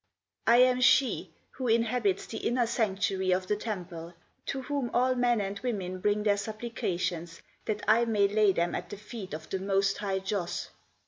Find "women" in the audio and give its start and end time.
5.59-5.99